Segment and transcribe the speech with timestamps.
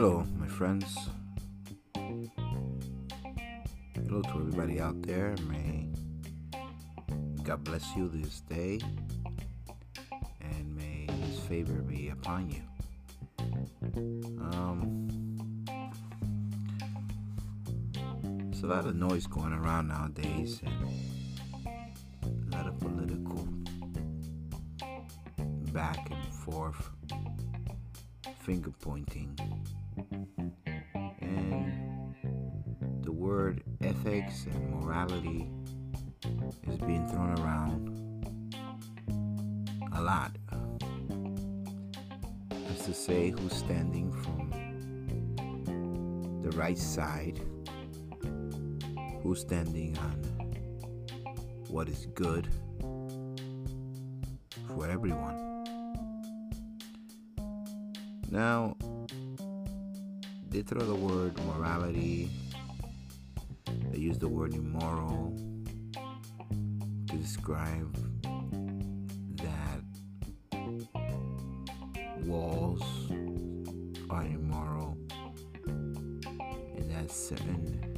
[0.00, 0.96] Hello, my friends.
[3.96, 5.34] Hello to everybody out there.
[5.48, 5.88] May
[7.42, 8.78] God bless you this day
[10.40, 12.62] and may His favor be upon you.
[14.40, 15.08] Um,
[18.22, 23.48] there's a lot of noise going around nowadays and a lot of political
[25.72, 26.88] back and forth
[28.38, 29.36] finger pointing
[33.28, 35.50] word ethics and morality
[36.66, 37.78] is being thrown around
[39.92, 40.32] a lot.
[42.70, 44.48] As to say who's standing from
[46.42, 47.38] the right side
[49.22, 50.14] who's standing on
[51.68, 52.48] what is good
[54.68, 55.36] for everyone.
[58.30, 58.74] Now,
[60.48, 62.30] they throw the word morality,
[64.18, 65.36] use the word immoral
[67.06, 67.94] to describe
[69.36, 69.82] that
[72.24, 72.82] walls
[74.10, 74.96] are immoral
[75.66, 77.96] and that certain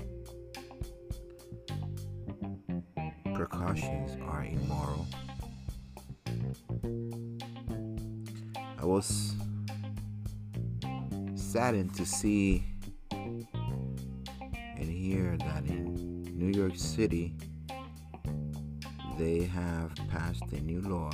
[3.35, 5.07] precautions are immoral.
[8.79, 9.35] I was
[11.35, 12.65] saddened to see
[14.81, 15.89] and hear that in
[16.41, 17.34] New York City
[19.19, 21.12] they have passed a new law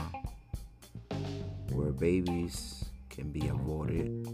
[1.72, 4.24] where babies can be aborted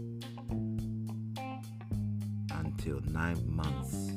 [2.51, 4.11] until nine months.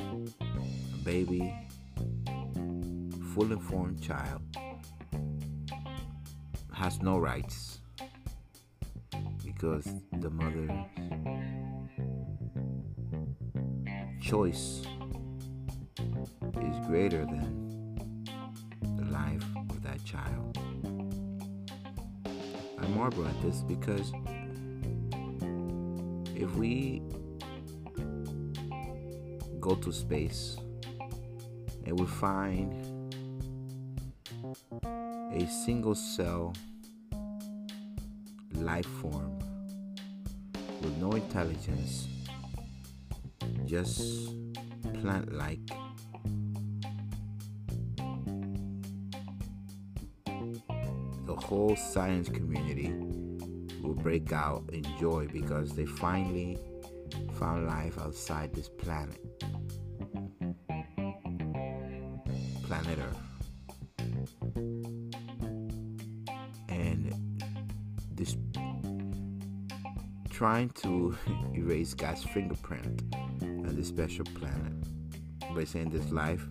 [0.00, 1.54] A baby,
[3.34, 4.42] full informed child,
[6.72, 7.78] has no rights
[9.44, 11.67] because the mother's
[14.28, 14.82] choice
[16.60, 18.26] is greater than
[18.98, 20.58] the life of that child.
[22.78, 24.12] I marvel at this because
[26.36, 27.00] if we
[29.60, 30.58] go to space
[31.86, 32.74] and we find
[35.32, 36.52] a single cell
[38.56, 39.38] life form
[40.82, 42.08] with no intelligence,
[43.68, 44.30] just
[45.00, 45.60] plant like.
[51.26, 52.94] The whole science community
[53.82, 56.56] will break out in joy because they finally
[57.34, 59.20] found life outside this planet.
[62.64, 63.18] Planet Earth.
[66.70, 67.14] And
[68.14, 68.34] this
[70.30, 71.14] trying to
[71.54, 73.02] erase God's fingerprint
[73.78, 74.72] this special planet
[75.54, 76.44] by saying this life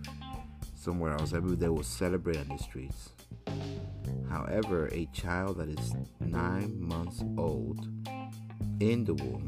[0.74, 1.34] somewhere else.
[1.34, 3.10] Every day will celebrate on the streets.
[4.30, 7.86] However, a child that is nine months old
[8.80, 9.46] in the womb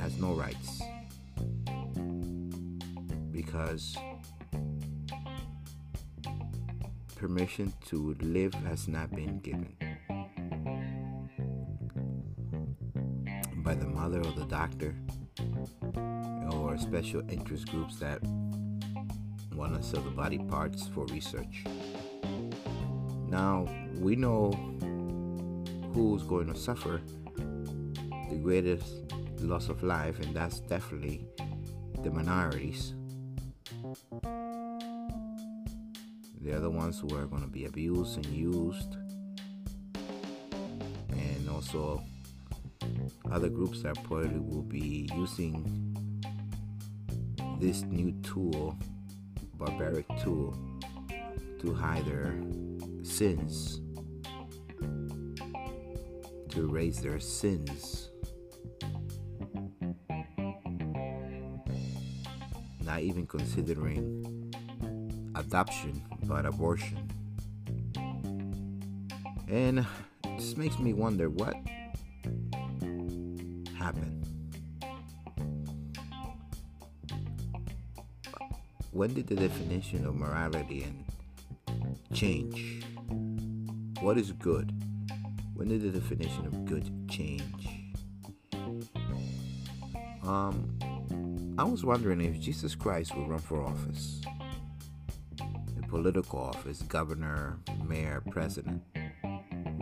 [0.00, 0.82] has no rights
[3.30, 3.96] because
[7.16, 9.74] permission to live has not been given.
[14.04, 14.94] Mother or the doctor
[16.52, 18.22] or special interest groups that
[19.54, 21.64] want to sell the body parts for research.
[23.28, 24.50] Now, we know
[25.94, 27.00] who's going to suffer
[28.28, 28.84] the greatest
[29.40, 31.26] loss of life, and that's definitely
[32.02, 32.92] the minorities.
[36.42, 38.96] They're the ones who are going to be abused and used,
[41.08, 42.02] and also
[43.30, 45.94] other groups that probably will be using
[47.60, 48.76] this new tool,
[49.54, 50.56] barbaric tool,
[51.60, 52.34] to hide their
[53.02, 53.80] sins,
[56.50, 58.10] to erase their sins.
[62.84, 64.52] Not even considering
[65.34, 67.10] adoption, but abortion.
[69.48, 69.86] And
[70.36, 71.54] this makes me wonder what
[73.84, 74.22] happen?
[78.92, 81.04] When did the definition of morality and
[82.14, 82.82] change?
[84.00, 84.72] What is good?
[85.52, 87.68] When did the definition of good change?
[90.22, 90.78] Um,
[91.58, 94.22] I was wondering if Jesus Christ would run for office,
[95.40, 98.82] a political office, governor, mayor, president,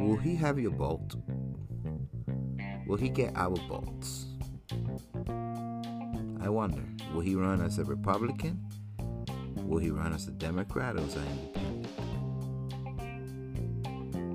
[0.02, 1.14] Will he have your vote?
[2.92, 4.26] Will he get our votes?
[6.42, 6.84] I wonder,
[7.14, 8.62] will he run as a Republican?
[9.56, 11.88] Will he run as a Democrat or as an independent?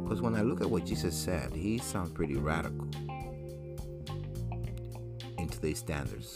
[0.03, 2.89] Because when I look at what Jesus said, he sounds pretty radical
[5.37, 6.35] in today's standards.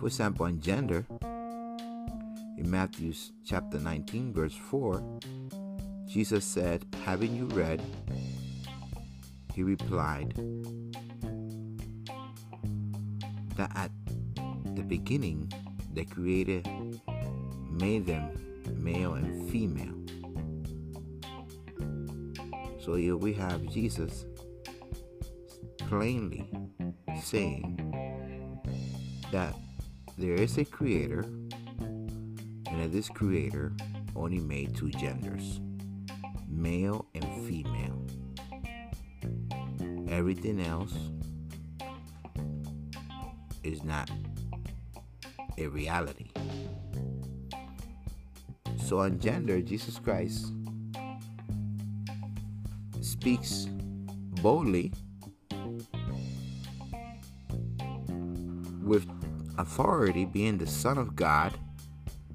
[0.00, 1.06] For example, on gender,
[2.58, 3.14] in Matthew
[3.44, 5.20] chapter 19, verse 4,
[6.08, 7.80] Jesus said, Having you read,
[9.58, 10.34] he replied,
[13.56, 13.90] that at
[14.76, 15.52] the beginning
[15.94, 16.62] the Creator
[17.68, 18.30] made them
[18.76, 19.96] male and female.
[22.80, 24.26] So here we have Jesus
[25.88, 26.48] plainly
[27.20, 27.80] saying
[29.32, 29.56] that
[30.16, 31.24] there is a creator
[31.80, 33.72] and that this creator
[34.14, 35.58] only made two genders
[36.48, 37.27] male and.
[40.18, 40.94] Everything else
[43.62, 44.10] is not
[45.56, 46.26] a reality.
[48.84, 50.52] So, on gender, Jesus Christ
[53.00, 53.68] speaks
[54.42, 54.92] boldly
[58.82, 59.06] with
[59.56, 61.54] authority, being the Son of God.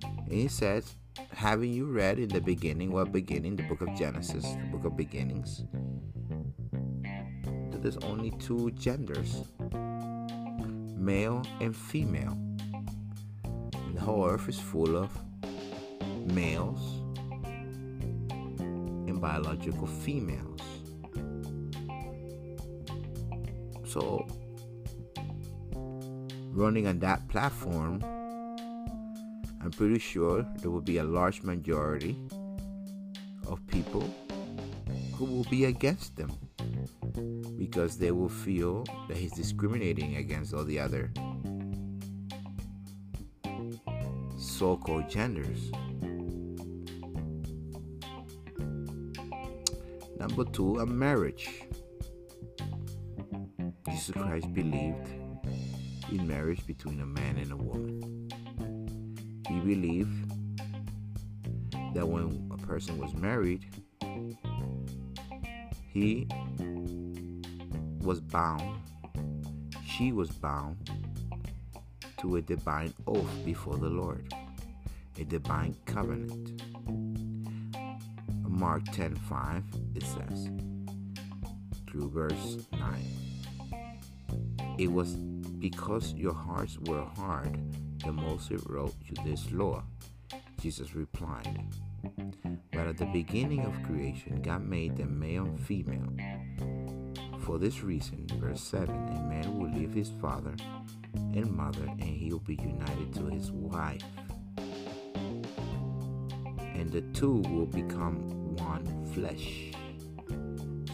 [0.06, 0.96] And he says,
[1.34, 3.58] Having you read in the beginning, what beginning?
[3.58, 5.66] The book of Genesis, the book of beginnings,
[7.84, 9.44] there's only two genders
[10.98, 12.38] male and female.
[13.44, 15.12] And the whole earth is full of
[16.32, 16.80] males
[18.62, 20.62] and biological females.
[23.86, 24.26] So,
[26.52, 28.02] running on that platform,
[29.62, 32.18] I'm pretty sure there will be a large majority
[33.46, 34.10] of people
[35.16, 36.32] who will be against them
[37.66, 41.10] because they will feel that he's discriminating against all the other
[44.38, 45.72] so called genders.
[50.20, 51.64] Number two, a marriage.
[53.90, 55.08] Jesus Christ believed
[56.12, 58.30] in marriage between a man and a woman.
[59.48, 60.30] He believed
[61.94, 63.66] that when a person was married,
[65.94, 66.28] he
[68.04, 68.82] was bound,
[69.86, 70.92] she was bound
[72.20, 74.34] to a divine oath before the Lord,
[75.20, 76.62] a divine covenant.
[78.48, 79.64] Mark 10:5
[79.96, 80.50] it says
[81.88, 87.58] through verse 9 It was because your hearts were hard
[88.04, 89.84] that Moses wrote you this law.
[90.62, 91.60] Jesus replied,
[92.72, 96.10] But at the beginning of creation, God made them male and female.
[97.44, 100.56] For this reason, verse 7 a man will leave his father
[101.14, 104.02] and mother, and he will be united to his wife.
[106.58, 109.74] And the two will become one flesh.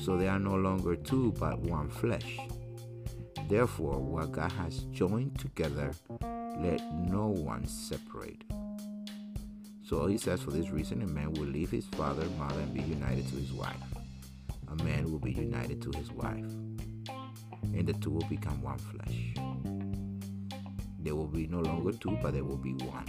[0.01, 2.39] So they are no longer two, but one flesh.
[3.47, 5.91] Therefore, what God has joined together,
[6.57, 8.43] let no one separate.
[9.83, 12.81] So he says, for this reason, a man will leave his father mother and be
[12.81, 13.98] united to his wife
[14.71, 16.45] a man will be united to his wife,
[17.73, 19.33] and the two will become one flesh.
[20.99, 23.05] There will be no longer two, but there will be one.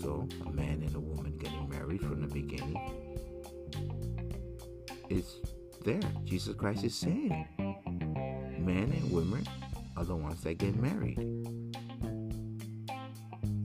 [0.00, 2.80] So, a man and a woman getting married from the beginning
[5.10, 5.36] is
[5.84, 6.00] there.
[6.24, 7.46] Jesus Christ is saying.
[8.58, 9.46] Men and women
[9.96, 11.18] are the ones that get married.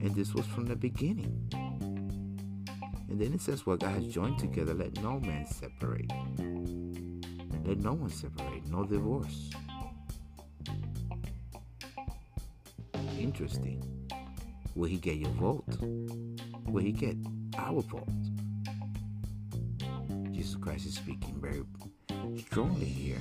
[0.00, 1.47] And this was from the beginning.
[3.08, 6.10] And then it says, What God has joined together, let no man separate.
[7.64, 9.50] Let no one separate, no divorce.
[13.18, 13.82] Interesting.
[14.74, 15.64] Will he get your vote?
[16.66, 17.16] Will he get
[17.56, 18.08] our vote?
[20.30, 21.62] Jesus Christ is speaking very
[22.38, 23.20] strongly here.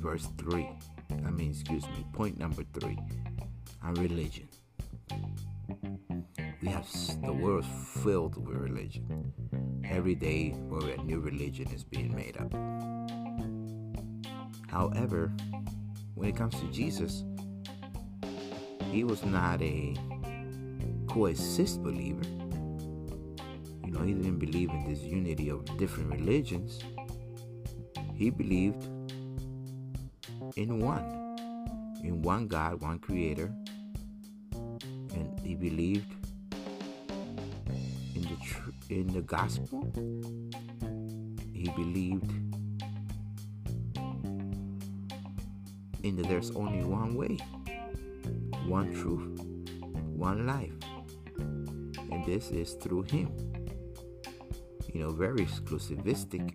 [0.00, 0.68] Verse 3.
[1.26, 2.98] I mean, excuse me, point number 3
[3.82, 4.48] on religion
[7.22, 7.64] the world
[8.02, 9.32] filled with religion.
[9.84, 12.52] Every day, where a new religion is being made up.
[14.68, 15.32] However,
[16.14, 17.24] when it comes to Jesus,
[18.90, 19.94] he was not a
[21.08, 22.24] coexist believer.
[23.84, 26.80] You know, he didn't believe in this unity of different religions.
[28.14, 28.84] He believed
[30.56, 31.04] in one,
[32.02, 33.52] in one God, one creator.
[34.52, 36.12] And he believed
[38.90, 39.92] in the gospel.
[41.52, 42.30] He believed
[46.02, 47.38] in that there's only one way,
[48.66, 49.40] one truth,
[50.16, 50.72] one life.
[51.38, 53.32] And this is through him.
[54.92, 56.54] You know, very exclusivistic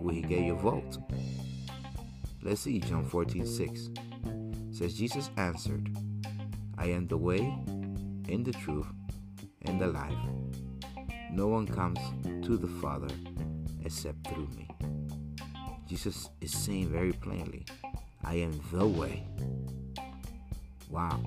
[0.00, 0.98] where he gave you vote.
[2.42, 3.90] Let's see John 14 6.
[4.72, 5.96] says Jesus answered,
[6.76, 7.40] I am the way
[8.28, 8.86] and the truth
[9.66, 10.69] and the life.
[11.32, 11.98] No one comes
[12.46, 13.08] to the Father
[13.84, 14.68] except through me.
[15.88, 17.64] Jesus is saying very plainly,
[18.24, 19.26] I am the way.
[20.88, 21.20] Wow.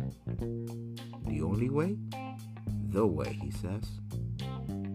[1.27, 1.98] The only way?
[2.89, 3.89] The way, he says.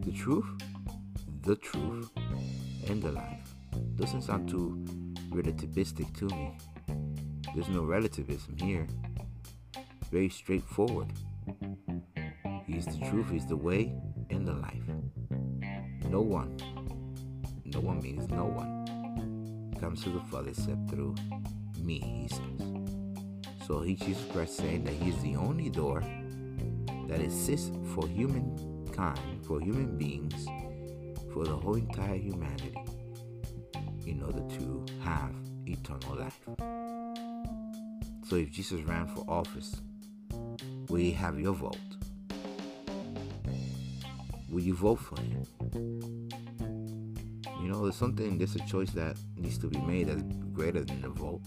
[0.04, 0.46] The truth?
[1.42, 2.10] The truth.
[2.86, 3.54] And the life.
[3.96, 4.84] Doesn't sound too
[5.30, 6.56] relativistic to me.
[7.54, 8.86] There's no relativism here.
[10.10, 11.12] Very straightforward.
[12.66, 13.92] He's the truth, He's the way,
[14.30, 14.84] and the life.
[16.08, 16.56] No one,
[17.66, 21.14] no one means no one, comes to the Father except through
[21.80, 22.68] me, he says.
[23.66, 26.02] So he Jesus Christ saying that he's the only door
[27.08, 30.46] that exists for humankind, for human beings,
[31.32, 32.74] for the whole entire humanity,
[34.06, 35.34] in order to have
[35.66, 36.40] eternal life.
[38.26, 39.76] So if Jesus ran for office,
[40.88, 41.87] we have your vote.
[44.50, 45.44] Will you vote for him?
[47.60, 51.02] You know, there's something, there's a choice that needs to be made that's greater than
[51.02, 51.42] the vote.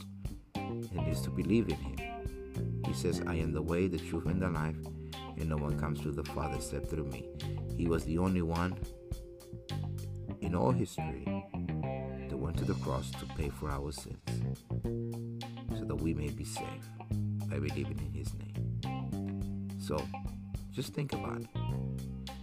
[0.56, 2.82] It needs to believe in him.
[2.86, 4.76] He says, I am the way, the truth, and the life,
[5.38, 7.30] and no one comes to the Father except through me.
[7.78, 8.78] He was the only one
[10.42, 11.26] in all history
[12.30, 14.64] that went to the cross to pay for our sins
[15.78, 16.88] so that we may be saved
[17.50, 19.70] by believing in his name.
[19.80, 19.98] So,
[20.72, 21.48] just think about it.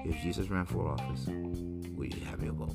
[0.09, 2.75] If Jesus ran for office, will you have your vote?